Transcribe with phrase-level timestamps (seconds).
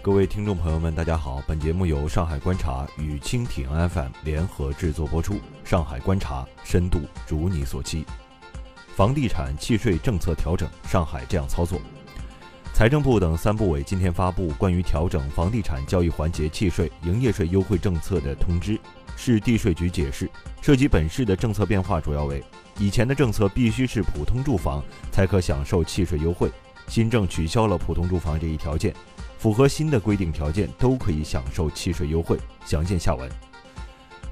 [0.00, 1.42] 各位听众朋友们，大家好！
[1.44, 5.40] 本节目由上海观察与蜻蜓 FM 联合制作播出。
[5.64, 8.06] 上海观察，深度如你所期。
[8.94, 11.80] 房地产契税政策调整，上海这样操作。
[12.72, 18.78] 财政部等三部委今天发布关于调整房地产交易环节契税、营业税优惠政策的通知。
[19.16, 20.30] 市地税局解释，
[20.62, 22.42] 涉及本市的政策变化主要为：
[22.78, 24.80] 以前的政策必须是普通住房
[25.10, 26.48] 才可享受契税优惠，
[26.86, 28.94] 新政取消了普通住房这一条件。
[29.38, 32.38] 符合新的规定条件都可以享受契税优惠。
[32.66, 33.30] 详见下文。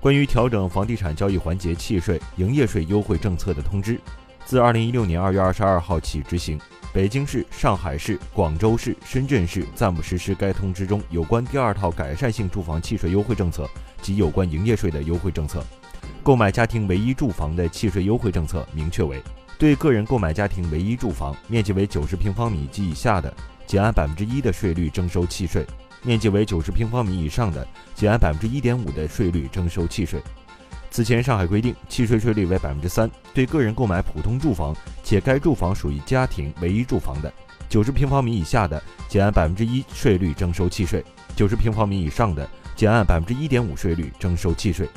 [0.00, 3.98] 关于调整房地产交易环节契税、营业税优惠政策的通知，
[4.44, 6.60] 自二零一六年二月二十二号起执行。
[6.92, 13.68] 北京市、上海市、广州市、深圳市暂不实施该通知中有关第二套改善性住房契税优惠政策
[14.00, 15.62] 及有关营业税的优惠政策。
[16.22, 19.22] 购买家庭唯一住房的契税优惠政策明确为：
[19.58, 23.32] 对个人购买家庭唯一住房，面积为九十平方米及以下的。
[23.66, 25.66] 仅按百分之一的税率征收契税，
[26.02, 30.22] 面积为九十平方米以上的，仅按百分之一点五的税率征收契税。
[30.88, 37.30] 此前，上海规定契税税率为百分之三，对个人购买普通住房且该住房属于家庭唯一住房的，
[37.68, 41.02] 九十平方米以下的，仅按百分之一税率征收契税；
[41.34, 44.88] 九十平方米以上的，仅按百分之一点五税率征收契税。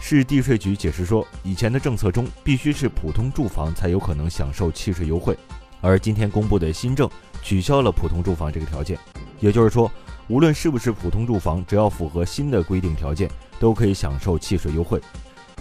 [0.00, 5.36] 市地税局解释说，以前的政策中必须是普通住房才有可能享受契税优惠，
[5.80, 7.08] 而今天公布的新政。
[7.42, 8.98] 取消了普通住房这个条件，
[9.40, 9.90] 也就是说，
[10.28, 15.00] 无论是不是普通住房，只要符合新的规定条件，都可以享受契税优惠。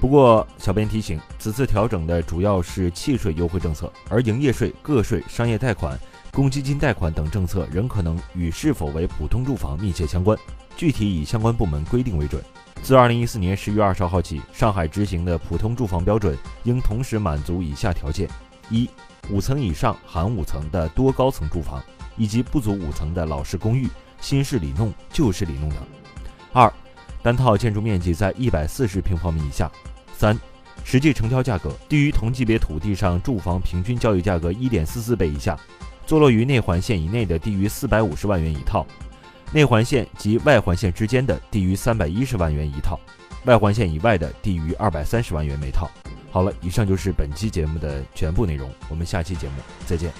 [0.00, 5.98] 不过，小编提醒，此次调整的主要是契税优惠政策，而营业税、个税、商业贷款、
[6.30, 10.38] 公积金贷款等政策仍可能与是否为普通住房密切相关，
[10.76, 12.40] 具体以相关部门规定为准。
[12.84, 18.28] 自二零一四年十月二十号起，上海执行的普通住房标准应同时满足以下条件：
[18.70, 18.88] 一。
[19.30, 21.82] 五层以上含五层的多高层住房，
[22.16, 23.88] 以及不足五层的老式公寓、
[24.20, 25.78] 新式里弄、旧式里弄等。
[26.52, 26.70] 二、
[27.22, 29.70] 单套建筑面积在一百四十平方米以下。
[30.14, 30.38] 三、
[30.84, 35.58] 实际成交价格低于同级别土地上住房平均交易价格一点四四倍以下，
[36.06, 38.86] 坐落于内环线以内的低于四百五十万元一套，
[39.52, 43.00] 内环线及外环线之间的低于三百一十万元一套，
[43.46, 45.90] 外环线以外的低于二百三十万元每套。
[46.34, 49.54] 好了，以上就是本期节目的全部内容，我们下期节目
[49.86, 50.12] 再见。